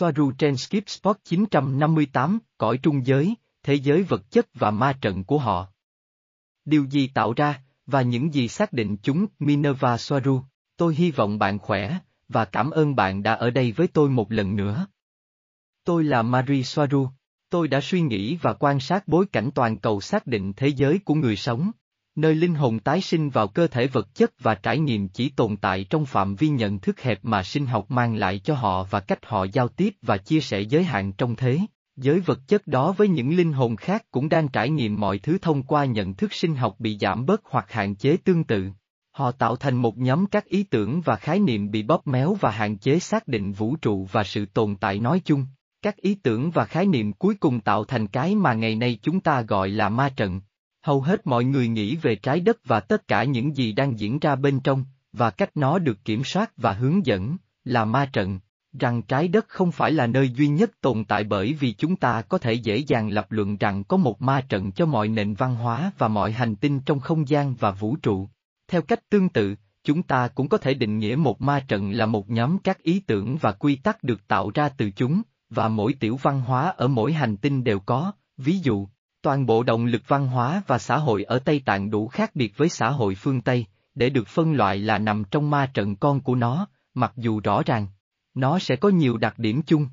Soaru 0.00 0.32
trên 0.38 0.56
Skip 0.56 0.88
Spot 0.88 1.16
958, 1.24 2.38
cõi 2.58 2.78
trung 2.82 3.06
giới, 3.06 3.34
thế 3.62 3.74
giới 3.74 4.02
vật 4.02 4.30
chất 4.30 4.46
và 4.54 4.70
ma 4.70 4.92
trận 5.00 5.24
của 5.24 5.38
họ. 5.38 5.66
Điều 6.64 6.84
gì 6.84 7.08
tạo 7.14 7.32
ra, 7.36 7.62
và 7.86 8.02
những 8.02 8.34
gì 8.34 8.48
xác 8.48 8.72
định 8.72 8.96
chúng, 9.02 9.26
Minerva 9.38 9.96
Soaru, 9.96 10.42
tôi 10.76 10.94
hy 10.94 11.10
vọng 11.10 11.38
bạn 11.38 11.58
khỏe, 11.58 11.98
và 12.28 12.44
cảm 12.44 12.70
ơn 12.70 12.94
bạn 12.94 13.22
đã 13.22 13.34
ở 13.34 13.50
đây 13.50 13.72
với 13.72 13.88
tôi 13.88 14.10
một 14.10 14.32
lần 14.32 14.56
nữa. 14.56 14.86
Tôi 15.84 16.04
là 16.04 16.22
Marie 16.22 16.62
Soaru. 16.62 17.08
Tôi 17.50 17.68
đã 17.68 17.80
suy 17.80 18.00
nghĩ 18.00 18.36
và 18.36 18.52
quan 18.52 18.80
sát 18.80 19.08
bối 19.08 19.26
cảnh 19.32 19.50
toàn 19.54 19.78
cầu 19.78 20.00
xác 20.00 20.26
định 20.26 20.52
thế 20.56 20.68
giới 20.68 20.98
của 21.04 21.14
người 21.14 21.36
sống, 21.36 21.70
nơi 22.20 22.34
linh 22.34 22.54
hồn 22.54 22.78
tái 22.78 23.00
sinh 23.00 23.30
vào 23.30 23.48
cơ 23.48 23.66
thể 23.66 23.86
vật 23.86 24.14
chất 24.14 24.32
và 24.40 24.54
trải 24.54 24.78
nghiệm 24.78 25.08
chỉ 25.08 25.28
tồn 25.28 25.56
tại 25.56 25.86
trong 25.90 26.06
phạm 26.06 26.34
vi 26.34 26.48
nhận 26.48 26.78
thức 26.78 27.00
hẹp 27.00 27.18
mà 27.22 27.42
sinh 27.42 27.66
học 27.66 27.90
mang 27.90 28.16
lại 28.16 28.38
cho 28.38 28.54
họ 28.54 28.84
và 28.90 29.00
cách 29.00 29.26
họ 29.26 29.44
giao 29.52 29.68
tiếp 29.68 29.94
và 30.02 30.16
chia 30.16 30.40
sẻ 30.40 30.60
giới 30.60 30.84
hạn 30.84 31.12
trong 31.12 31.36
thế. 31.36 31.58
Giới 31.96 32.20
vật 32.20 32.40
chất 32.48 32.66
đó 32.66 32.92
với 32.92 33.08
những 33.08 33.36
linh 33.36 33.52
hồn 33.52 33.76
khác 33.76 34.04
cũng 34.10 34.28
đang 34.28 34.48
trải 34.48 34.70
nghiệm 34.70 35.00
mọi 35.00 35.18
thứ 35.18 35.38
thông 35.42 35.62
qua 35.62 35.84
nhận 35.84 36.14
thức 36.14 36.32
sinh 36.32 36.56
học 36.56 36.74
bị 36.78 36.98
giảm 37.00 37.26
bớt 37.26 37.40
hoặc 37.44 37.72
hạn 37.72 37.94
chế 37.94 38.16
tương 38.16 38.44
tự. 38.44 38.68
Họ 39.12 39.32
tạo 39.32 39.56
thành 39.56 39.76
một 39.76 39.98
nhóm 39.98 40.26
các 40.26 40.44
ý 40.44 40.62
tưởng 40.62 41.00
và 41.00 41.16
khái 41.16 41.38
niệm 41.38 41.70
bị 41.70 41.82
bóp 41.82 42.06
méo 42.06 42.36
và 42.40 42.50
hạn 42.50 42.78
chế 42.78 42.98
xác 42.98 43.28
định 43.28 43.52
vũ 43.52 43.76
trụ 43.76 44.08
và 44.12 44.24
sự 44.24 44.46
tồn 44.46 44.76
tại 44.76 44.98
nói 44.98 45.20
chung. 45.24 45.46
Các 45.82 45.96
ý 45.96 46.14
tưởng 46.14 46.50
và 46.50 46.64
khái 46.64 46.86
niệm 46.86 47.12
cuối 47.12 47.34
cùng 47.34 47.60
tạo 47.60 47.84
thành 47.84 48.06
cái 48.06 48.34
mà 48.34 48.54
ngày 48.54 48.76
nay 48.76 48.98
chúng 49.02 49.20
ta 49.20 49.42
gọi 49.42 49.68
là 49.68 49.88
ma 49.88 50.08
trận. 50.16 50.40
Hầu 50.82 51.00
hết 51.00 51.26
mọi 51.26 51.44
người 51.44 51.68
nghĩ 51.68 51.96
về 51.96 52.16
trái 52.16 52.40
đất 52.40 52.58
và 52.64 52.80
tất 52.80 53.08
cả 53.08 53.24
những 53.24 53.56
gì 53.56 53.72
đang 53.72 53.98
diễn 53.98 54.18
ra 54.18 54.36
bên 54.36 54.60
trong, 54.60 54.84
và 55.12 55.30
cách 55.30 55.50
nó 55.54 55.78
được 55.78 56.04
kiểm 56.04 56.24
soát 56.24 56.52
và 56.56 56.72
hướng 56.72 57.06
dẫn, 57.06 57.36
là 57.64 57.84
ma 57.84 58.06
trận, 58.12 58.40
rằng 58.78 59.02
trái 59.02 59.28
đất 59.28 59.48
không 59.48 59.72
phải 59.72 59.92
là 59.92 60.06
nơi 60.06 60.30
duy 60.30 60.48
nhất 60.48 60.70
tồn 60.80 61.04
tại 61.04 61.24
bởi 61.24 61.52
vì 61.52 61.72
chúng 61.72 61.96
ta 61.96 62.22
có 62.22 62.38
thể 62.38 62.52
dễ 62.52 62.76
dàng 62.76 63.08
lập 63.08 63.26
luận 63.30 63.56
rằng 63.56 63.84
có 63.84 63.96
một 63.96 64.22
ma 64.22 64.40
trận 64.48 64.72
cho 64.72 64.86
mọi 64.86 65.08
nền 65.08 65.34
văn 65.34 65.54
hóa 65.54 65.92
và 65.98 66.08
mọi 66.08 66.32
hành 66.32 66.56
tinh 66.56 66.80
trong 66.80 67.00
không 67.00 67.28
gian 67.28 67.54
và 67.54 67.70
vũ 67.70 67.96
trụ. 67.96 68.28
Theo 68.68 68.82
cách 68.82 69.08
tương 69.10 69.28
tự, 69.28 69.54
chúng 69.84 70.02
ta 70.02 70.28
cũng 70.28 70.48
có 70.48 70.58
thể 70.58 70.74
định 70.74 70.98
nghĩa 70.98 71.16
một 71.16 71.40
ma 71.40 71.64
trận 71.68 71.90
là 71.90 72.06
một 72.06 72.30
nhóm 72.30 72.58
các 72.58 72.82
ý 72.82 73.00
tưởng 73.00 73.36
và 73.36 73.52
quy 73.52 73.76
tắc 73.76 74.04
được 74.04 74.28
tạo 74.28 74.50
ra 74.54 74.68
từ 74.68 74.90
chúng, 74.90 75.22
và 75.50 75.68
mỗi 75.68 75.94
tiểu 76.00 76.16
văn 76.16 76.40
hóa 76.40 76.74
ở 76.76 76.88
mỗi 76.88 77.12
hành 77.12 77.36
tinh 77.36 77.64
đều 77.64 77.80
có, 77.80 78.12
ví 78.36 78.58
dụ, 78.58 78.88
toàn 79.22 79.46
bộ 79.46 79.62
động 79.62 79.86
lực 79.86 80.02
văn 80.06 80.26
hóa 80.26 80.62
và 80.66 80.78
xã 80.78 80.96
hội 80.96 81.24
ở 81.24 81.38
Tây 81.38 81.62
Tạng 81.64 81.90
đủ 81.90 82.08
khác 82.08 82.30
biệt 82.34 82.56
với 82.56 82.68
xã 82.68 82.90
hội 82.90 83.14
phương 83.14 83.40
Tây, 83.40 83.66
để 83.94 84.10
được 84.10 84.28
phân 84.28 84.52
loại 84.52 84.78
là 84.78 84.98
nằm 84.98 85.24
trong 85.30 85.50
ma 85.50 85.70
trận 85.74 85.96
con 85.96 86.20
của 86.20 86.34
nó, 86.34 86.66
mặc 86.94 87.12
dù 87.16 87.40
rõ 87.44 87.62
ràng, 87.66 87.86
nó 88.34 88.58
sẽ 88.58 88.76
có 88.76 88.88
nhiều 88.88 89.16
đặc 89.16 89.38
điểm 89.38 89.62
chung. 89.62 89.88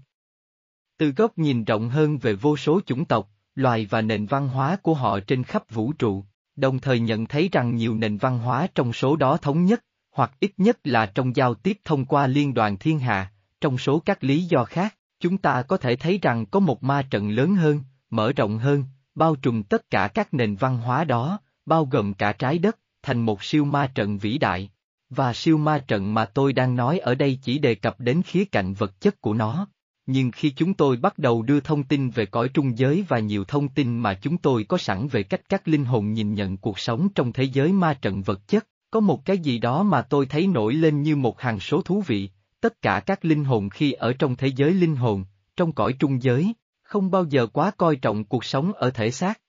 Từ 0.97 1.11
góc 1.11 1.37
nhìn 1.37 1.63
rộng 1.63 1.89
hơn 1.89 2.17
về 2.17 2.33
vô 2.33 2.57
số 2.57 2.81
chủng 2.85 3.05
tộc, 3.05 3.29
loài 3.55 3.87
và 3.89 4.01
nền 4.01 4.25
văn 4.25 4.47
hóa 4.47 4.77
của 4.81 4.93
họ 4.93 5.19
trên 5.19 5.43
khắp 5.43 5.71
vũ 5.71 5.93
trụ, 5.93 6.23
đồng 6.55 6.79
thời 6.79 6.99
nhận 6.99 7.25
thấy 7.25 7.49
rằng 7.51 7.75
nhiều 7.75 7.95
nền 7.95 8.17
văn 8.17 8.39
hóa 8.39 8.67
trong 8.75 8.93
số 8.93 9.15
đó 9.15 9.37
thống 9.37 9.65
nhất, 9.65 9.83
hoặc 10.11 10.31
ít 10.39 10.51
nhất 10.57 10.77
là 10.83 11.05
trong 11.05 11.35
giao 11.35 11.53
tiếp 11.53 11.77
thông 11.85 12.05
qua 12.05 12.27
liên 12.27 12.53
đoàn 12.53 12.77
thiên 12.77 12.99
hạ, 12.99 13.31
trong 13.61 13.77
số 13.77 13.99
các 13.99 14.23
lý 14.23 14.43
do 14.43 14.63
khác, 14.63 14.97
Chúng 15.19 15.37
ta 15.37 15.61
có 15.61 15.77
thể 15.77 15.95
thấy 15.95 16.19
rằng 16.21 16.45
có 16.45 16.59
một 16.59 16.83
ma 16.83 17.01
trận 17.01 17.29
lớn 17.29 17.55
hơn, 17.55 17.81
mở 18.09 18.33
rộng 18.33 18.57
hơn, 18.57 18.83
bao 19.17 19.35
trùm 19.35 19.63
tất 19.63 19.89
cả 19.89 20.07
các 20.07 20.33
nền 20.33 20.55
văn 20.55 20.77
hóa 20.77 21.03
đó, 21.03 21.39
bao 21.65 21.85
gồm 21.85 22.13
cả 22.13 22.31
trái 22.31 22.59
đất, 22.59 22.79
thành 23.01 23.21
một 23.21 23.43
siêu 23.43 23.65
ma 23.65 23.91
trận 23.95 24.17
vĩ 24.17 24.37
đại. 24.37 24.69
Và 25.09 25.33
siêu 25.33 25.57
ma 25.57 25.79
trận 25.87 26.13
mà 26.13 26.25
tôi 26.25 26.53
đang 26.53 26.75
nói 26.75 26.99
ở 26.99 27.15
đây 27.15 27.39
chỉ 27.41 27.59
đề 27.59 27.75
cập 27.75 27.99
đến 27.99 28.21
khía 28.21 28.45
cạnh 28.45 28.73
vật 28.73 29.01
chất 29.01 29.21
của 29.21 29.33
nó. 29.33 29.67
Nhưng 30.05 30.31
khi 30.31 30.49
chúng 30.49 30.73
tôi 30.73 30.97
bắt 30.97 31.17
đầu 31.17 31.41
đưa 31.41 31.59
thông 31.59 31.83
tin 31.83 32.09
về 32.09 32.25
cõi 32.25 32.49
trung 32.49 32.77
giới 32.77 33.05
và 33.07 33.19
nhiều 33.19 33.43
thông 33.45 33.69
tin 33.69 33.99
mà 33.99 34.13
chúng 34.13 34.37
tôi 34.37 34.63
có 34.63 34.77
sẵn 34.77 35.07
về 35.07 35.23
cách 35.23 35.41
các 35.49 35.67
linh 35.67 35.85
hồn 35.85 36.13
nhìn 36.13 36.33
nhận 36.33 36.57
cuộc 36.57 36.79
sống 36.79 37.09
trong 37.15 37.33
thế 37.33 37.43
giới 37.43 37.71
ma 37.71 37.93
trận 37.93 38.21
vật 38.21 38.47
chất, 38.47 38.67
có 38.91 38.99
một 38.99 39.25
cái 39.25 39.37
gì 39.37 39.59
đó 39.59 39.83
mà 39.83 40.01
tôi 40.01 40.25
thấy 40.25 40.47
nổi 40.47 40.73
lên 40.73 41.01
như 41.01 41.15
một 41.15 41.41
hàng 41.41 41.59
số 41.59 41.81
thú 41.81 42.03
vị, 42.07 42.29
tất 42.61 42.81
cả 42.81 42.99
các 43.05 43.25
linh 43.25 43.43
hồn 43.43 43.69
khi 43.69 43.91
ở 43.91 44.13
trong 44.13 44.35
thế 44.35 44.47
giới 44.47 44.73
linh 44.73 44.95
hồn, 44.95 45.25
trong 45.57 45.71
cõi 45.71 45.93
trung 45.99 46.23
giới, 46.23 46.53
không 46.87 47.11
bao 47.11 47.25
giờ 47.29 47.47
quá 47.47 47.71
coi 47.77 47.95
trọng 47.95 48.23
cuộc 48.23 48.45
sống 48.45 48.73
ở 48.73 48.89
thể 48.89 49.11
xác. 49.11 49.41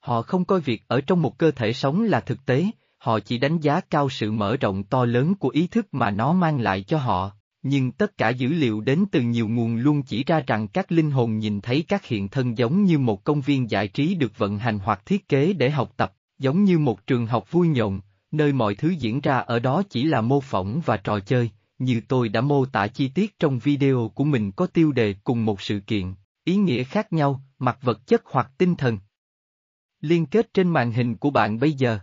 Họ 0.00 0.22
không 0.22 0.44
coi 0.44 0.60
việc 0.60 0.82
ở 0.88 1.00
trong 1.00 1.22
một 1.22 1.38
cơ 1.38 1.50
thể 1.50 1.72
sống 1.72 2.02
là 2.02 2.20
thực 2.20 2.46
tế, 2.46 2.66
họ 2.98 3.20
chỉ 3.20 3.38
đánh 3.38 3.58
giá 3.58 3.80
cao 3.80 4.10
sự 4.10 4.32
mở 4.32 4.56
rộng 4.56 4.84
to 4.84 5.04
lớn 5.04 5.34
của 5.34 5.48
ý 5.48 5.66
thức 5.66 5.86
mà 5.92 6.10
nó 6.10 6.32
mang 6.32 6.60
lại 6.60 6.82
cho 6.82 6.98
họ, 6.98 7.32
nhưng 7.62 7.92
tất 7.92 8.16
cả 8.16 8.28
dữ 8.28 8.48
liệu 8.48 8.80
đến 8.80 9.04
từ 9.12 9.20
nhiều 9.20 9.48
nguồn 9.48 9.76
luôn 9.76 10.02
chỉ 10.02 10.24
ra 10.24 10.42
rằng 10.46 10.68
các 10.68 10.92
linh 10.92 11.10
hồn 11.10 11.38
nhìn 11.38 11.60
thấy 11.60 11.84
các 11.88 12.04
hiện 12.04 12.28
thân 12.28 12.58
giống 12.58 12.84
như 12.84 12.98
một 12.98 13.24
công 13.24 13.40
viên 13.40 13.70
giải 13.70 13.88
trí 13.88 14.14
được 14.14 14.38
vận 14.38 14.58
hành 14.58 14.78
hoặc 14.78 15.06
thiết 15.06 15.28
kế 15.28 15.52
để 15.52 15.70
học 15.70 15.92
tập, 15.96 16.12
giống 16.38 16.64
như 16.64 16.78
một 16.78 17.06
trường 17.06 17.26
học 17.26 17.50
vui 17.50 17.68
nhộn, 17.68 18.00
nơi 18.30 18.52
mọi 18.52 18.74
thứ 18.74 18.88
diễn 18.88 19.20
ra 19.20 19.38
ở 19.38 19.58
đó 19.58 19.82
chỉ 19.90 20.04
là 20.04 20.20
mô 20.20 20.40
phỏng 20.40 20.80
và 20.84 20.96
trò 20.96 21.20
chơi, 21.20 21.50
như 21.78 22.00
tôi 22.08 22.28
đã 22.28 22.40
mô 22.40 22.64
tả 22.66 22.86
chi 22.86 23.08
tiết 23.08 23.38
trong 23.38 23.58
video 23.58 24.10
của 24.14 24.24
mình 24.24 24.52
có 24.52 24.66
tiêu 24.66 24.92
đề 24.92 25.14
cùng 25.24 25.44
một 25.44 25.60
sự 25.60 25.80
kiện, 25.80 26.14
ý 26.44 26.56
nghĩa 26.56 26.84
khác 26.84 27.12
nhau, 27.12 27.42
mặt 27.58 27.78
vật 27.82 28.06
chất 28.06 28.22
hoặc 28.24 28.50
tinh 28.58 28.74
thần. 28.74 28.98
Liên 30.00 30.26
kết 30.26 30.54
trên 30.54 30.68
màn 30.68 30.92
hình 30.92 31.16
của 31.16 31.30
bạn 31.30 31.58
bây 31.58 31.72
giờ. 31.72 31.98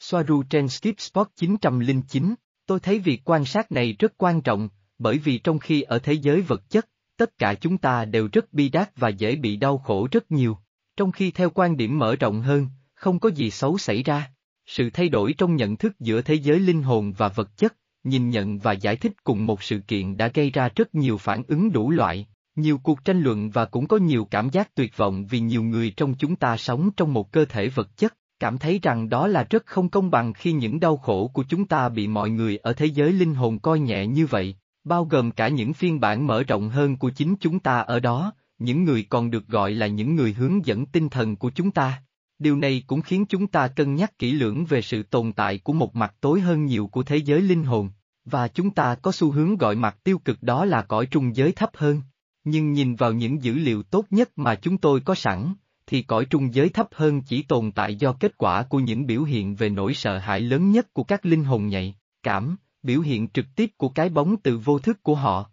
Soaru 0.00 0.42
trên 0.42 0.68
Skip 0.68 1.00
Spot 1.00 1.28
909, 1.36 2.34
tôi 2.66 2.80
thấy 2.80 2.98
việc 2.98 3.20
quan 3.24 3.44
sát 3.44 3.72
này 3.72 3.96
rất 3.98 4.12
quan 4.18 4.40
trọng, 4.40 4.68
bởi 4.98 5.18
vì 5.18 5.38
trong 5.38 5.58
khi 5.58 5.82
ở 5.82 5.98
thế 5.98 6.12
giới 6.12 6.40
vật 6.40 6.70
chất, 6.70 6.88
tất 7.16 7.38
cả 7.38 7.54
chúng 7.54 7.78
ta 7.78 8.04
đều 8.04 8.28
rất 8.32 8.52
bi 8.52 8.68
đát 8.68 8.96
và 8.96 9.08
dễ 9.08 9.36
bị 9.36 9.56
đau 9.56 9.78
khổ 9.78 10.08
rất 10.12 10.30
nhiều, 10.30 10.58
trong 10.96 11.12
khi 11.12 11.30
theo 11.30 11.50
quan 11.50 11.76
điểm 11.76 11.98
mở 11.98 12.16
rộng 12.16 12.40
hơn, 12.40 12.68
không 12.94 13.18
có 13.18 13.28
gì 13.28 13.50
xấu 13.50 13.78
xảy 13.78 14.02
ra. 14.02 14.30
Sự 14.66 14.90
thay 14.90 15.08
đổi 15.08 15.34
trong 15.38 15.56
nhận 15.56 15.76
thức 15.76 16.00
giữa 16.00 16.22
thế 16.22 16.34
giới 16.34 16.60
linh 16.60 16.82
hồn 16.82 17.12
và 17.12 17.28
vật 17.28 17.56
chất, 17.56 17.76
nhìn 18.04 18.30
nhận 18.30 18.58
và 18.58 18.72
giải 18.72 18.96
thích 18.96 19.12
cùng 19.24 19.46
một 19.46 19.62
sự 19.62 19.80
kiện 19.80 20.16
đã 20.16 20.28
gây 20.28 20.50
ra 20.50 20.68
rất 20.76 20.94
nhiều 20.94 21.18
phản 21.18 21.42
ứng 21.48 21.72
đủ 21.72 21.90
loại, 21.90 22.26
nhiều 22.56 22.78
cuộc 22.78 23.04
tranh 23.04 23.20
luận 23.20 23.50
và 23.50 23.64
cũng 23.64 23.86
có 23.86 23.96
nhiều 23.96 24.24
cảm 24.24 24.50
giác 24.50 24.74
tuyệt 24.74 24.96
vọng 24.96 25.26
vì 25.26 25.40
nhiều 25.40 25.62
người 25.62 25.90
trong 25.96 26.14
chúng 26.14 26.36
ta 26.36 26.56
sống 26.56 26.90
trong 26.96 27.12
một 27.12 27.32
cơ 27.32 27.44
thể 27.44 27.68
vật 27.68 27.96
chất, 27.96 28.16
cảm 28.40 28.58
thấy 28.58 28.78
rằng 28.82 29.08
đó 29.08 29.26
là 29.26 29.46
rất 29.50 29.66
không 29.66 29.88
công 29.88 30.10
bằng 30.10 30.32
khi 30.32 30.52
những 30.52 30.80
đau 30.80 30.96
khổ 30.96 31.30
của 31.34 31.44
chúng 31.48 31.64
ta 31.64 31.88
bị 31.88 32.06
mọi 32.06 32.30
người 32.30 32.56
ở 32.56 32.72
thế 32.72 32.86
giới 32.86 33.12
linh 33.12 33.34
hồn 33.34 33.58
coi 33.58 33.80
nhẹ 33.80 34.06
như 34.06 34.26
vậy, 34.26 34.56
bao 34.84 35.04
gồm 35.04 35.30
cả 35.30 35.48
những 35.48 35.72
phiên 35.72 36.00
bản 36.00 36.26
mở 36.26 36.42
rộng 36.42 36.68
hơn 36.68 36.96
của 36.96 37.10
chính 37.10 37.34
chúng 37.40 37.58
ta 37.58 37.80
ở 37.80 38.00
đó, 38.00 38.32
những 38.58 38.84
người 38.84 39.06
còn 39.08 39.30
được 39.30 39.48
gọi 39.48 39.70
là 39.70 39.86
những 39.86 40.16
người 40.16 40.32
hướng 40.32 40.66
dẫn 40.66 40.86
tinh 40.86 41.08
thần 41.08 41.36
của 41.36 41.50
chúng 41.50 41.70
ta. 41.70 42.02
Điều 42.38 42.56
này 42.56 42.82
cũng 42.86 43.02
khiến 43.02 43.26
chúng 43.28 43.46
ta 43.46 43.68
cân 43.68 43.94
nhắc 43.94 44.18
kỹ 44.18 44.32
lưỡng 44.32 44.64
về 44.64 44.82
sự 44.82 45.02
tồn 45.02 45.32
tại 45.32 45.58
của 45.58 45.72
một 45.72 45.96
mặt 45.96 46.14
tối 46.20 46.40
hơn 46.40 46.66
nhiều 46.66 46.86
của 46.86 47.02
thế 47.02 47.16
giới 47.16 47.40
linh 47.40 47.64
hồn, 47.64 47.88
và 48.24 48.48
chúng 48.48 48.70
ta 48.70 48.94
có 48.94 49.12
xu 49.12 49.30
hướng 49.30 49.56
gọi 49.56 49.76
mặt 49.76 49.96
tiêu 50.04 50.18
cực 50.18 50.42
đó 50.42 50.64
là 50.64 50.82
cõi 50.82 51.06
trung 51.06 51.36
giới 51.36 51.52
thấp 51.52 51.70
hơn. 51.74 52.00
Nhưng 52.44 52.72
nhìn 52.72 52.94
vào 52.94 53.12
những 53.12 53.42
dữ 53.42 53.54
liệu 53.54 53.82
tốt 53.82 54.06
nhất 54.10 54.30
mà 54.36 54.54
chúng 54.54 54.78
tôi 54.78 55.00
có 55.00 55.14
sẵn, 55.14 55.54
thì 55.86 56.02
cõi 56.02 56.24
trung 56.24 56.54
giới 56.54 56.68
thấp 56.68 56.88
hơn 56.92 57.22
chỉ 57.22 57.42
tồn 57.42 57.72
tại 57.72 57.96
do 57.96 58.12
kết 58.12 58.38
quả 58.38 58.62
của 58.62 58.78
những 58.78 59.06
biểu 59.06 59.22
hiện 59.22 59.54
về 59.54 59.68
nỗi 59.68 59.94
sợ 59.94 60.18
hãi 60.18 60.40
lớn 60.40 60.70
nhất 60.70 60.92
của 60.92 61.04
các 61.04 61.26
linh 61.26 61.44
hồn 61.44 61.66
nhạy, 61.66 61.94
cảm, 62.22 62.56
biểu 62.82 63.00
hiện 63.00 63.28
trực 63.28 63.46
tiếp 63.56 63.70
của 63.76 63.88
cái 63.88 64.08
bóng 64.08 64.36
từ 64.36 64.58
vô 64.58 64.78
thức 64.78 65.02
của 65.02 65.14
họ. 65.14 65.50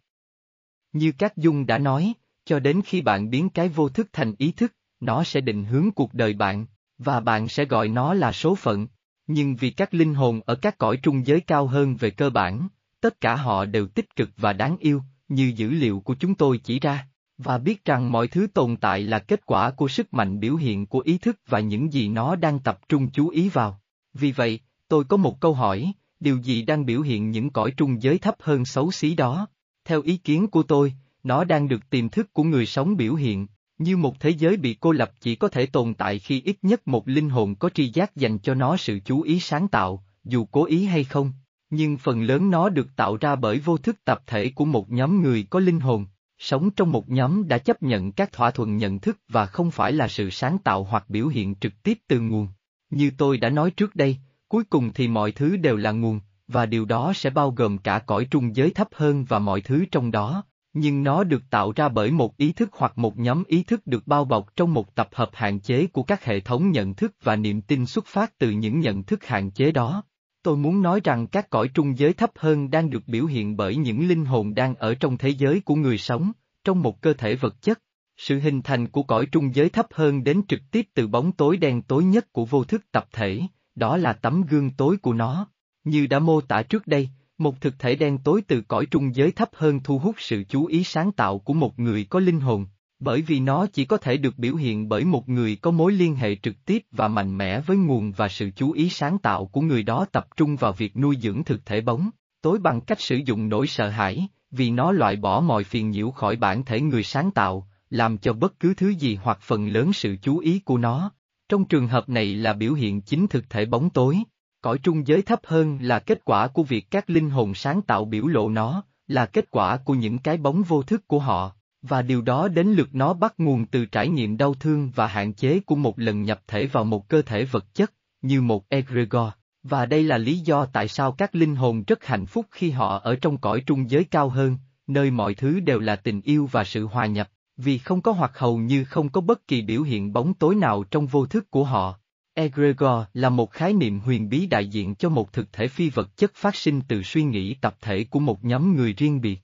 Như 0.94 1.12
các 1.18 1.38
dung 1.38 1.66
đã 1.66 1.78
nói, 1.78 2.14
cho 2.46 2.60
đến 2.60 2.82
khi 2.86 3.02
bạn 3.02 3.30
biến 3.30 3.50
cái 3.50 3.70
vô 3.70 3.90
thức 3.90 4.10
thành 4.14 4.34
ý 4.38 4.52
thức, 4.52 4.74
nó 5.00 5.24
sẽ 5.24 5.42
định 5.42 5.66
hướng 5.66 5.92
cuộc 5.92 6.14
đời 6.14 6.34
bạn, 6.34 6.66
và 6.98 7.20
bạn 7.20 7.48
sẽ 7.48 7.66
gọi 7.66 7.88
nó 7.88 8.14
là 8.14 8.32
số 8.32 8.56
phận. 8.56 8.88
Nhưng 9.28 9.56
vì 9.56 9.70
các 9.70 9.94
linh 9.94 10.14
hồn 10.14 10.42
ở 10.46 10.56
các 10.56 10.78
cõi 10.78 10.98
trung 11.04 11.28
giới 11.28 11.40
cao 11.40 11.68
hơn 11.68 11.96
về 11.96 12.10
cơ 12.10 12.30
bản, 12.30 12.68
tất 13.00 13.22
cả 13.22 13.36
họ 13.36 13.66
đều 13.66 13.88
tích 13.88 14.16
cực 14.16 14.30
và 14.38 14.54
đáng 14.54 14.78
yêu, 14.80 15.02
như 15.32 15.54
dữ 15.56 15.70
liệu 15.70 16.00
của 16.00 16.16
chúng 16.16 16.36
tôi 16.36 16.58
chỉ 16.58 16.80
ra, 16.80 17.08
và 17.38 17.58
biết 17.58 17.86
rằng 17.86 18.12
mọi 18.12 18.28
thứ 18.28 18.48
tồn 18.54 18.76
tại 18.78 19.04
là 19.04 19.20
kết 19.20 19.46
quả 19.46 19.72
của 19.72 19.88
sức 19.88 20.14
mạnh 20.14 20.40
biểu 20.40 20.56
hiện 20.56 20.86
của 20.86 21.00
ý 21.00 21.18
thức 21.18 21.40
và 21.48 21.60
những 21.60 21.94
gì 21.94 22.10
nó 22.10 22.36
đang 22.36 22.60
tập 22.60 22.80
trung 22.90 23.10
chú 23.10 23.30
ý 23.30 23.50
vào. 23.50 23.82
Vì 24.14 24.32
vậy, 24.32 24.60
tôi 24.88 25.04
có 25.04 25.18
một 25.18 25.40
câu 25.40 25.54
hỏi, 25.54 25.92
điều 26.20 26.38
gì 26.38 26.62
đang 26.62 26.86
biểu 26.86 27.02
hiện 27.02 27.32
những 27.32 27.50
cõi 27.50 27.72
trung 27.78 28.02
giới 28.02 28.18
thấp 28.18 28.36
hơn 28.40 28.66
xấu 28.66 28.92
xí 28.92 29.16
đó? 29.16 29.48
Theo 29.86 30.02
ý 30.02 30.18
kiến 30.18 30.48
của 30.48 30.64
tôi, 30.64 30.94
nó 31.24 31.44
đang 31.44 31.68
được 31.68 31.90
tiềm 31.90 32.10
thức 32.10 32.34
của 32.34 32.44
người 32.44 32.66
sống 32.66 32.98
biểu 32.98 33.16
hiện, 33.16 33.48
như 33.78 33.98
một 33.98 34.20
thế 34.20 34.30
giới 34.30 34.58
bị 34.58 34.74
cô 34.80 34.92
lập 34.92 35.12
chỉ 35.22 35.36
có 35.36 35.48
thể 35.48 35.66
tồn 35.66 35.94
tại 35.94 36.20
khi 36.20 36.42
ít 36.46 36.58
nhất 36.62 36.88
một 36.88 37.08
linh 37.08 37.30
hồn 37.30 37.56
có 37.56 37.70
tri 37.70 37.90
giác 37.90 38.16
dành 38.16 38.40
cho 38.40 38.54
nó 38.54 38.78
sự 38.78 39.00
chú 39.06 39.22
ý 39.22 39.40
sáng 39.40 39.68
tạo, 39.68 40.04
dù 40.24 40.46
cố 40.46 40.66
ý 40.66 40.86
hay 40.86 41.04
không, 41.04 41.34
nhưng 41.72 41.98
phần 41.98 42.22
lớn 42.22 42.50
nó 42.50 42.70
được 42.70 42.96
tạo 42.96 43.18
ra 43.18 43.36
bởi 43.36 43.60
vô 43.60 43.78
thức 43.78 43.98
tập 44.06 44.22
thể 44.28 44.52
của 44.56 44.66
một 44.66 44.92
nhóm 44.92 45.22
người 45.22 45.48
có 45.50 45.60
linh 45.60 45.80
hồn, 45.80 46.06
sống 46.40 46.72
trong 46.72 46.92
một 46.92 47.10
nhóm 47.10 47.48
đã 47.48 47.58
chấp 47.58 47.84
nhận 47.84 48.12
các 48.12 48.32
thỏa 48.32 48.52
thuận 48.52 48.78
nhận 48.78 49.00
thức 49.00 49.18
và 49.28 49.46
không 49.46 49.72
phải 49.72 49.92
là 49.92 50.08
sự 50.08 50.30
sáng 50.30 50.58
tạo 50.58 50.84
hoặc 50.84 51.10
biểu 51.10 51.28
hiện 51.28 51.56
trực 51.56 51.84
tiếp 51.84 51.98
từ 52.08 52.20
nguồn. 52.20 52.48
Như 52.90 53.12
tôi 53.18 53.38
đã 53.38 53.50
nói 53.50 53.72
trước 53.72 53.96
đây, 53.96 54.18
cuối 54.48 54.64
cùng 54.64 54.94
thì 54.94 55.08
mọi 55.08 55.32
thứ 55.32 55.58
đều 55.58 55.78
là 55.78 55.92
nguồn, 55.92 56.20
và 56.48 56.66
điều 56.66 56.86
đó 56.86 57.14
sẽ 57.16 57.30
bao 57.30 57.52
gồm 57.52 57.78
cả 57.78 58.00
cõi 58.00 58.28
trung 58.32 58.56
giới 58.56 58.70
thấp 58.70 58.88
hơn 58.96 59.26
và 59.26 59.40
mọi 59.40 59.62
thứ 59.62 59.86
trong 59.92 60.12
đó, 60.12 60.44
Nhưng 60.74 61.04
nó 61.04 61.24
được 61.24 61.50
tạo 61.50 61.72
ra 61.76 61.90
bởi 61.90 62.12
một 62.12 62.38
ý 62.38 62.54
thức 62.54 62.70
hoặc 62.74 62.98
một 62.98 63.18
nhóm 63.18 63.44
ý 63.48 63.64
thức 63.64 63.88
được 63.88 64.08
bao 64.08 64.26
bọc 64.26 64.56
trong 64.56 64.74
một 64.74 64.96
tập 64.96 65.10
hợp 65.14 65.30
hạn 65.34 65.60
chế 65.60 65.88
của 65.88 66.04
các 66.04 66.26
hệ 66.26 66.40
thống 66.40 66.72
nhận 66.72 66.94
thức 66.94 67.16
và 67.24 67.36
niềm 67.36 67.62
tin 67.62 67.86
xuất 67.86 68.06
phát 68.06 68.38
từ 68.38 68.50
những 68.50 68.80
nhận 68.80 69.04
thức 69.04 69.26
hạn 69.26 69.52
chế 69.52 69.72
đó. 69.72 70.04
Tôi 70.44 70.58
muốn 70.58 70.82
nói 70.82 71.02
rằng 71.04 71.28
các 71.28 71.50
cõi 71.50 71.68
trung 71.74 71.98
giới 71.98 72.14
thấp 72.14 72.32
hơn 72.36 72.72
đang 72.72 72.90
được 72.90 73.04
biểu 73.08 73.26
hiện 73.26 73.58
bởi 73.58 73.76
những 73.76 74.08
linh 74.08 74.26
hồn 74.26 74.54
đang 74.54 74.76
ở 74.76 74.96
trong 74.96 75.18
thế 75.18 75.30
giới 75.30 75.62
của 75.62 75.76
người 75.76 75.98
sống, 75.98 76.32
trong 76.64 76.82
một 76.82 77.02
cơ 77.02 77.14
thể 77.14 77.36
vật 77.36 77.62
chất. 77.62 77.80
Sự 78.18 78.40
hình 78.40 78.62
thành 78.62 78.88
của 78.88 79.04
cõi 79.04 79.26
trung 79.32 79.56
giới 79.56 79.70
thấp 79.70 79.86
hơn 79.92 80.24
đến 80.24 80.42
trực 80.48 80.62
tiếp 80.72 80.88
từ 80.94 81.08
bóng 81.08 81.32
tối 81.32 81.58
đen 81.58 81.82
tối 81.82 82.04
nhất 82.04 82.34
của 82.34 82.46
vô 82.46 82.64
thức 82.64 82.92
tập 82.92 83.06
thể, 83.14 83.42
đó 83.76 83.98
là 83.98 84.14
tấm 84.14 84.42
gương 84.50 84.72
tối 84.72 84.98
của 84.98 85.14
nó. 85.14 85.48
Như 85.84 86.08
đã 86.08 86.20
mô 86.20 86.42
tả 86.42 86.64
trước 86.64 86.88
đây, 86.88 87.10
một 87.38 87.62
thực 87.62 87.80
thể 87.80 87.96
đen 87.96 88.18
tối 88.18 88.42
từ 88.48 88.62
cõi 88.62 88.86
trung 88.92 89.16
giới 89.16 89.32
thấp 89.32 89.50
hơn 89.54 89.80
thu 89.84 90.00
hút 90.00 90.16
sự 90.18 90.44
chú 90.50 90.66
ý 90.66 90.84
sáng 90.84 91.12
tạo 91.12 91.40
của 91.40 91.54
một 91.54 91.80
người 91.80 92.06
có 92.10 92.20
linh 92.20 92.40
hồn, 92.40 92.66
bởi 93.02 93.22
vì 93.22 93.40
nó 93.40 93.68
chỉ 93.74 93.86
có 93.86 93.98
thể 93.98 94.18
được 94.18 94.38
biểu 94.38 94.56
hiện 94.56 94.90
bởi 94.90 95.06
một 95.06 95.30
người 95.30 95.56
có 95.56 95.72
mối 95.72 95.92
liên 95.92 96.16
hệ 96.16 96.36
trực 96.36 96.66
tiếp 96.66 96.84
và 96.92 97.08
mạnh 97.08 97.38
mẽ 97.38 97.60
với 97.60 97.78
nguồn 97.78 98.12
và 98.12 98.28
sự 98.28 98.50
chú 98.56 98.72
ý 98.72 98.90
sáng 98.90 99.18
tạo 99.18 99.46
của 99.46 99.62
người 99.62 99.84
đó 99.84 100.06
tập 100.12 100.28
trung 100.38 100.56
vào 100.56 100.74
việc 100.74 100.98
nuôi 100.98 101.18
dưỡng 101.22 101.44
thực 101.44 101.66
thể 101.66 101.82
bóng, 101.82 102.10
tối 102.42 102.60
bằng 102.60 102.82
cách 102.82 103.02
sử 103.02 103.16
dụng 103.26 103.50
nỗi 103.50 103.68
sợ 103.68 103.90
hãi, 103.90 104.28
vì 104.52 104.72
nó 104.72 104.92
loại 104.92 105.16
bỏ 105.16 105.40
mọi 105.40 105.64
phiền 105.64 105.90
nhiễu 105.90 106.12
khỏi 106.12 106.36
bản 106.36 106.66
thể 106.66 106.82
người 106.82 107.04
sáng 107.04 107.32
tạo, 107.32 107.68
làm 107.90 108.18
cho 108.18 108.34
bất 108.34 108.60
cứ 108.60 108.74
thứ 108.74 108.90
gì 108.90 109.16
hoặc 109.16 109.40
phần 109.42 109.68
lớn 109.68 109.94
sự 109.94 110.16
chú 110.22 110.38
ý 110.38 110.60
của 110.60 110.78
nó. 110.78 111.12
Trong 111.50 111.66
trường 111.66 111.88
hợp 111.88 112.10
này 112.10 112.36
là 112.36 112.54
biểu 112.54 112.74
hiện 112.74 113.02
chính 113.02 113.28
thực 113.28 113.50
thể 113.50 113.66
bóng 113.66 113.90
tối. 113.90 114.18
Cõi 114.62 114.78
trung 114.78 115.08
giới 115.08 115.22
thấp 115.22 115.40
hơn 115.44 115.80
là 115.82 116.00
kết 116.00 116.26
quả 116.26 116.48
của 116.48 116.64
việc 116.64 116.92
các 116.92 117.10
linh 117.10 117.30
hồn 117.30 117.54
sáng 117.54 117.82
tạo 117.82 118.06
biểu 118.06 118.28
lộ 118.28 118.50
nó, 118.50 118.84
là 119.08 119.26
kết 119.26 119.52
quả 119.52 119.78
của 119.78 119.94
những 119.94 120.18
cái 120.18 120.38
bóng 120.38 120.64
vô 120.64 120.84
thức 120.84 121.08
của 121.08 121.20
họ, 121.20 121.56
và 121.82 122.02
điều 122.02 122.22
đó 122.22 122.48
đến 122.48 122.68
lượt 122.68 122.96
nó 122.96 123.14
bắt 123.14 123.34
nguồn 123.38 123.66
từ 123.66 123.86
trải 123.86 124.10
nghiệm 124.10 124.38
đau 124.38 124.54
thương 124.54 124.92
và 124.96 125.08
hạn 125.08 125.34
chế 125.34 125.60
của 125.60 125.76
một 125.76 126.00
lần 126.00 126.24
nhập 126.24 126.42
thể 126.48 126.66
vào 126.66 126.84
một 126.84 127.10
cơ 127.10 127.22
thể 127.22 127.46
vật 127.46 127.74
chất, 127.74 127.94
như 128.22 128.42
một 128.42 128.70
egregor. 128.70 129.28
Và 129.64 129.86
đây 129.86 130.04
là 130.04 130.18
lý 130.18 130.40
do 130.40 130.66
tại 130.66 130.88
sao 130.88 131.12
các 131.12 131.36
linh 131.36 131.56
hồn 131.56 131.84
rất 131.88 132.06
hạnh 132.06 132.26
phúc 132.26 132.46
khi 132.52 132.72
họ 132.72 133.00
ở 133.00 133.16
trong 133.16 133.38
cõi 133.38 133.64
trung 133.66 133.90
giới 133.90 134.04
cao 134.04 134.30
hơn, 134.30 134.58
nơi 134.88 135.12
mọi 135.12 135.34
thứ 135.34 135.60
đều 135.60 135.80
là 135.80 135.96
tình 135.96 136.22
yêu 136.22 136.50
và 136.52 136.64
sự 136.64 136.86
hòa 136.86 137.06
nhập, 137.06 137.30
vì 137.58 137.78
không 137.78 138.02
có 138.02 138.12
hoặc 138.12 138.32
hầu 138.38 138.58
như 138.58 138.84
không 138.84 139.10
có 139.10 139.22
bất 139.22 139.48
kỳ 139.48 139.62
biểu 139.62 139.82
hiện 139.82 140.14
bóng 140.14 140.34
tối 140.34 140.56
nào 140.56 140.84
trong 140.84 141.08
vô 141.08 141.26
thức 141.26 141.52
của 141.52 141.64
họ. 141.64 142.00
Egregor 142.34 143.04
là 143.14 143.30
một 143.30 143.52
khái 143.52 143.74
niệm 143.74 144.00
huyền 144.00 144.30
bí 144.30 144.46
đại 144.46 144.68
diện 144.68 144.96
cho 144.96 145.10
một 145.10 145.34
thực 145.34 145.54
thể 145.54 145.68
phi 145.68 145.90
vật 145.90 146.18
chất 146.18 146.32
phát 146.36 146.56
sinh 146.56 146.82
từ 146.88 147.04
suy 147.04 147.24
nghĩ 147.24 147.54
tập 147.54 147.76
thể 147.82 148.04
của 148.04 148.20
một 148.20 148.44
nhóm 148.44 148.76
người 148.76 148.94
riêng 148.94 149.22
biệt. 149.22 149.40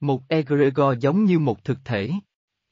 Một 0.00 0.28
egregor 0.28 0.98
giống 1.00 1.24
như 1.24 1.38
một 1.38 1.64
thực 1.64 1.78
thể. 1.84 2.10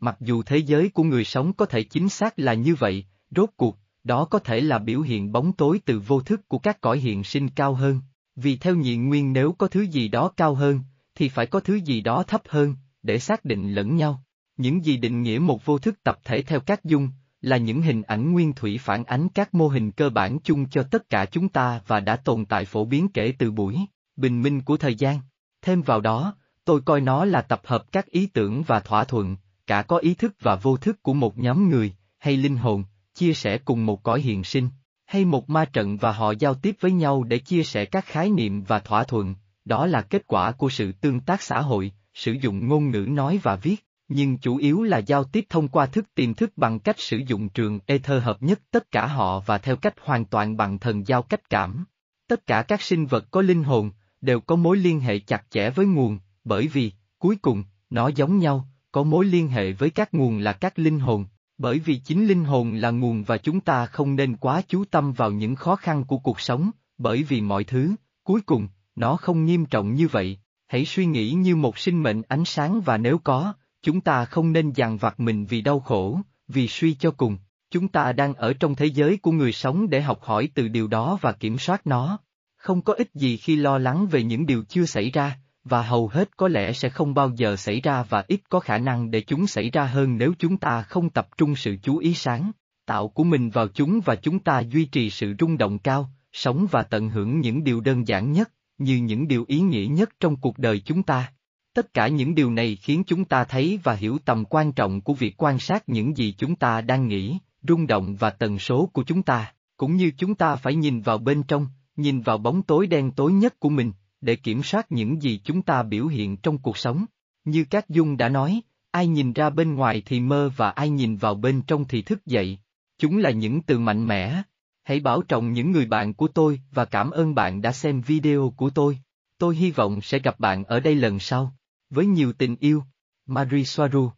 Mặc 0.00 0.16
dù 0.20 0.42
thế 0.42 0.56
giới 0.56 0.88
của 0.88 1.02
người 1.02 1.25
sống 1.25 1.52
có 1.52 1.66
thể 1.66 1.82
chính 1.82 2.08
xác 2.08 2.38
là 2.38 2.54
như 2.54 2.75
vậy, 2.75 3.04
rốt 3.36 3.50
cuộc, 3.56 3.78
đó 4.04 4.25
có 4.25 4.38
thể 4.38 4.60
là 4.60 4.78
biểu 4.78 5.00
hiện 5.00 5.32
bóng 5.32 5.52
tối 5.52 5.80
từ 5.84 6.00
vô 6.00 6.20
thức 6.20 6.48
của 6.48 6.58
các 6.58 6.80
cõi 6.80 6.98
hiện 6.98 7.25
sinh 7.25 7.48
cao 7.48 7.75
hơn, 7.75 8.00
vì 8.36 8.56
theo 8.56 8.75
nhị 8.75 8.96
nguyên 8.96 9.32
nếu 9.32 9.52
có 9.52 9.69
thứ 9.69 9.80
gì 9.80 10.08
đó 10.08 10.30
cao 10.36 10.54
hơn, 10.54 10.80
thì 11.14 11.28
phải 11.28 11.46
có 11.46 11.60
thứ 11.60 11.75
gì 11.75 12.00
đó 12.00 12.22
thấp 12.22 12.42
hơn, 12.48 12.75
để 13.02 13.19
xác 13.19 13.44
định 13.44 13.72
lẫn 13.72 13.96
nhau. 13.96 14.22
Những 14.56 14.84
gì 14.84 14.96
định 14.96 15.22
nghĩa 15.22 15.38
một 15.38 15.64
vô 15.64 15.78
thức 15.78 16.02
tập 16.02 16.19
thể 16.24 16.42
theo 16.42 16.60
các 16.60 16.84
dung, 16.84 17.08
là 17.40 17.56
những 17.56 17.82
hình 17.82 18.02
ảnh 18.02 18.32
nguyên 18.32 18.52
thủy 18.52 18.78
phản 18.78 19.04
ánh 19.04 19.28
các 19.28 19.54
mô 19.54 19.69
hình 19.69 19.90
cơ 19.90 20.10
bản 20.10 20.38
chung 20.38 20.69
cho 20.69 20.82
tất 20.82 21.10
cả 21.10 21.26
chúng 21.26 21.48
ta 21.48 21.81
và 21.86 22.00
đã 22.00 22.16
tồn 22.16 22.44
tại 22.44 22.64
phổ 22.64 22.84
biến 22.84 23.08
kể 23.08 23.32
từ 23.38 23.50
buổi 23.50 23.76
bình 24.16 24.42
minh 24.42 24.62
của 24.62 24.76
thời 24.76 24.94
gian. 24.94 25.20
Thêm 25.62 25.82
vào 25.82 26.00
đó, 26.00 26.34
tôi 26.69 26.81
coi 26.81 27.00
nó 27.00 27.25
là 27.25 27.43
tập 27.43 27.61
hợp 27.65 27.93
các 27.93 28.06
ý 28.06 28.26
tưởng 28.26 28.62
và 28.62 28.81
thỏa 28.81 29.05
thuận, 29.05 29.37
cả 29.67 29.82
có 29.82 29.97
ý 29.97 30.15
thức 30.15 30.35
và 30.41 30.56
vô 30.56 30.76
thức 30.76 31.03
của 31.03 31.15
một 31.15 31.38
nhóm 31.38 31.70
người, 31.70 31.93
hay 32.19 32.37
linh 32.37 32.56
hồn, 32.56 32.85
chia 33.15 33.35
sẻ 33.35 33.59
cùng 33.59 33.87
một 33.87 34.03
cõi 34.03 34.20
hiện 34.20 34.44
sinh, 34.44 34.69
hay 35.06 35.25
một 35.25 35.50
ma 35.50 35.65
trận 35.65 35.97
và 35.97 36.12
họ 36.12 36.31
giao 36.31 36.55
tiếp 36.55 36.76
với 36.81 36.93
nhau 36.93 37.23
để 37.23 37.38
chia 37.38 37.62
sẻ 37.62 37.85
các 37.85 38.05
khái 38.05 38.31
niệm 38.31 38.62
và 38.62 38.79
thỏa 38.79 39.05
thuận, 39.05 39.35
đó 39.65 39.87
là 39.87 40.03
kết 40.03 40.23
quả 40.26 40.53
của 40.53 40.69
sự 40.69 40.93
tương 40.93 41.20
tác 41.20 41.43
xã 41.43 41.61
hội, 41.61 41.93
sử 42.15 42.32
dụng 42.32 42.69
ngôn 42.69 42.91
ngữ 42.91 43.06
nói 43.11 43.41
và 43.43 43.56
viết. 43.56 43.87
Nhưng 44.09 44.38
chủ 44.38 44.56
yếu 44.56 44.82
là 44.82 44.99
giao 44.99 45.25
tiếp 45.25 45.47
thông 45.49 45.69
qua 45.69 45.87
thức 45.87 46.15
tiềm 46.15 46.35
thức 46.35 46.53
bằng 46.56 46.79
cách 46.79 47.00
sử 47.00 47.17
dụng 47.17 47.49
trường 47.49 47.79
ether 47.87 48.23
hợp 48.23 48.43
nhất 48.43 48.61
tất 48.70 48.91
cả 48.91 49.06
họ 49.06 49.41
và 49.41 49.59
theo 49.59 49.76
cách 49.76 49.94
hoàn 50.00 50.25
toàn 50.25 50.56
bằng 50.56 50.79
thần 50.79 51.06
giao 51.06 51.23
cách 51.23 51.50
cảm. 51.50 51.85
Tất 52.29 52.47
cả 52.47 52.62
các 52.62 52.82
sinh 52.82 53.06
vật 53.06 53.25
có 53.31 53.43
linh 53.43 53.65
hồn, 53.65 53.91
đều 54.20 54.41
có 54.41 54.56
mối 54.56 54.76
liên 54.76 55.00
hệ 55.00 55.19
chặt 55.19 55.44
chẽ 55.50 55.70
với 55.70 55.87
nguồn, 55.87 56.19
bởi 56.48 56.66
vì, 56.66 56.92
cuối 57.18 57.36
cùng, 57.36 57.64
nó 57.90 58.08
giống 58.08 58.38
nhau, 58.38 58.68
có 58.92 59.02
mối 59.02 59.24
liên 59.24 59.48
hệ 59.48 59.72
với 59.72 59.90
các 59.90 60.14
nguồn 60.14 60.38
là 60.38 60.52
các 60.52 60.78
linh 60.78 60.98
hồn, 60.98 61.26
bởi 61.58 61.78
vì 61.78 61.96
chính 61.96 62.26
linh 62.26 62.44
hồn 62.44 62.74
là 62.74 62.90
nguồn 62.90 63.22
và 63.22 63.38
chúng 63.38 63.60
ta 63.60 63.86
không 63.86 64.16
nên 64.16 64.36
quá 64.36 64.62
chú 64.68 64.84
tâm 64.84 65.12
vào 65.12 65.30
những 65.30 65.54
khó 65.54 65.76
khăn 65.76 66.04
của 66.04 66.18
cuộc 66.18 66.40
sống, 66.40 66.70
bởi 66.98 67.22
vì 67.22 67.40
mọi 67.40 67.64
thứ, 67.64 67.94
cuối 68.24 68.40
cùng, 68.40 68.68
nó 68.96 69.16
không 69.16 69.44
nghiêm 69.44 69.66
trọng 69.66 69.94
như 69.94 70.08
vậy, 70.08 70.38
hãy 70.66 70.84
suy 70.84 71.06
nghĩ 71.06 71.30
như 71.30 71.56
một 71.56 71.78
sinh 71.78 72.02
mệnh 72.02 72.22
ánh 72.28 72.44
sáng 72.44 72.80
và 72.80 72.96
nếu 72.96 73.18
có, 73.18 73.52
chúng 73.82 74.00
ta 74.00 74.24
không 74.24 74.52
nên 74.52 74.72
dằn 74.72 74.96
vặt 74.96 75.20
mình 75.20 75.46
vì 75.46 75.60
đau 75.60 75.80
khổ, 75.80 76.20
vì 76.48 76.68
suy 76.68 76.94
cho 76.94 77.10
cùng, 77.10 77.38
chúng 77.70 77.88
ta 77.88 78.12
đang 78.12 78.34
ở 78.34 78.52
trong 78.52 78.74
thế 78.74 78.86
giới 78.86 79.16
của 79.16 79.32
người 79.32 79.52
sống 79.52 79.90
để 79.90 80.02
học 80.02 80.22
hỏi 80.22 80.48
từ 80.54 80.68
điều 80.68 80.86
đó 80.86 81.18
và 81.20 81.32
kiểm 81.32 81.58
soát 81.58 81.86
nó. 81.86 82.18
Không 82.56 82.82
có 82.82 82.92
ích 82.92 83.14
gì 83.14 83.36
khi 83.36 83.56
lo 83.56 83.78
lắng 83.78 84.06
về 84.06 84.22
những 84.22 84.46
điều 84.46 84.64
chưa 84.68 84.84
xảy 84.84 85.10
ra, 85.10 85.38
và 85.69 85.82
hầu 85.82 86.09
hết 86.09 86.37
có 86.37 86.49
lẽ 86.49 86.73
sẽ 86.73 86.88
không 86.88 87.15
bao 87.15 87.31
giờ 87.37 87.56
xảy 87.56 87.81
ra 87.81 88.03
và 88.03 88.25
ít 88.29 88.41
có 88.49 88.61
khả 88.61 88.79
năng 88.79 89.11
để 89.11 89.20
chúng 89.20 89.47
xảy 89.47 89.70
ra 89.70 89.85
hơn 89.85 90.19
nếu 90.19 90.32
chúng 90.38 90.56
ta 90.56 90.82
không 90.82 91.11
tập 91.11 91.29
trung 91.38 91.56
sự 91.56 91.76
chú 91.82 91.99
ý 91.99 92.15
sáng, 92.15 92.53
tạo 92.87 93.09
của 93.09 93.25
mình 93.25 93.50
vào 93.50 93.69
chúng 93.69 94.00
và 94.05 94.17
chúng 94.17 94.38
ta 94.38 94.61
duy 94.61 94.85
trì 94.85 95.11
sự 95.11 95.35
rung 95.38 95.59
động 95.59 95.79
cao, 95.79 96.11
sống 96.32 96.67
và 96.70 96.82
tận 96.82 97.11
hưởng 97.11 97.41
những 97.41 97.65
điều 97.65 97.81
đơn 97.81 98.09
giản 98.09 98.32
nhất, 98.32 98.50
như 98.79 98.97
những 98.97 99.29
điều 99.29 99.44
ý 99.49 99.61
nghĩa 99.61 99.87
nhất 99.87 100.11
trong 100.20 100.37
cuộc 100.37 100.59
đời 100.59 100.81
chúng 100.81 101.03
ta. 101.03 101.32
Tất 101.75 101.94
cả 101.94 102.09
những 102.09 102.35
điều 102.35 102.50
này 102.50 102.76
khiến 102.76 103.03
chúng 103.06 103.25
ta 103.25 103.44
thấy 103.44 103.81
và 103.82 103.94
hiểu 103.94 104.19
tầm 104.25 104.44
quan 104.44 104.73
trọng 104.73 105.00
của 105.00 105.15
việc 105.15 105.43
quan 105.43 105.59
sát 105.59 105.88
những 105.88 106.17
gì 106.17 106.35
chúng 106.38 106.56
ta 106.56 106.81
đang 106.81 107.09
nghĩ, 107.09 107.38
rung 107.69 107.87
động 107.87 108.17
và 108.17 108.31
tần 108.31 108.59
số 108.59 108.91
của 108.93 109.05
chúng 109.05 109.23
ta, 109.23 109.53
cũng 109.76 109.97
như 109.97 110.11
chúng 110.19 110.35
ta 110.35 110.56
phải 110.56 110.75
nhìn 110.75 111.00
vào 111.00 111.19
bên 111.19 111.43
trong, 111.43 111.67
nhìn 111.97 112.20
vào 112.20 112.38
bóng 112.38 112.62
tối 112.62 112.87
đen 112.87 113.11
tối 113.11 113.32
nhất 113.32 113.61
của 113.61 113.69
mình, 113.69 113.93
để 114.20 114.37
kiểm 114.37 114.62
soát 114.62 114.93
những 114.93 115.23
gì 115.23 115.41
chúng 115.44 115.62
ta 115.62 115.82
biểu 115.82 116.06
hiện 116.06 116.37
trong 116.37 116.59
cuộc 116.59 116.79
sống. 116.79 117.05
Như 117.44 117.65
các 117.70 117.88
dung 117.88 118.17
đã 118.17 118.29
nói, 118.29 118.61
ai 118.91 119.06
nhìn 119.06 119.32
ra 119.32 119.50
bên 119.50 119.75
ngoài 119.75 120.03
thì 120.06 120.20
mơ 120.20 120.51
và 120.56 120.70
ai 120.70 120.91
nhìn 120.91 121.17
vào 121.17 121.34
bên 121.34 121.63
trong 121.67 121.84
thì 121.84 122.03
thức 122.03 122.27
dậy. 122.27 122.58
Chúng 122.98 123.19
là 123.19 123.31
những 123.31 123.63
từ 123.63 123.79
mạnh 123.79 124.06
mẽ. 124.06 124.43
Hãy 124.84 125.01
bảo 125.01 125.22
trọng 125.22 125.53
những 125.53 125.72
người 125.72 125.87
bạn 125.87 126.15
của 126.15 126.29
tôi 126.29 126.60
và 126.70 126.84
cảm 126.84 127.10
ơn 127.10 127.34
bạn 127.34 127.63
đã 127.63 127.72
xem 127.72 128.01
video 128.01 128.55
của 128.56 128.70
tôi. 128.70 128.98
Tôi 129.39 129.56
hy 129.56 129.70
vọng 129.70 130.01
sẽ 130.03 130.19
gặp 130.19 130.41
bạn 130.41 130.65
ở 130.65 130.81
đây 130.81 130.94
lần 130.94 131.19
sau. 131.19 131.55
Với 131.91 132.06
nhiều 132.06 132.32
tình 132.32 132.56
yêu, 132.60 132.82
Marie 133.27 133.65
Soaru 133.65 134.10